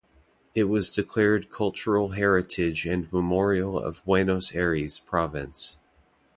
[0.55, 5.77] It was declared Cultural Heritage and Memorial of Buenos Aires Province.